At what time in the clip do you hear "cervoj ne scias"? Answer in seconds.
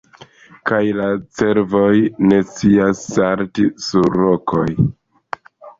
1.41-3.07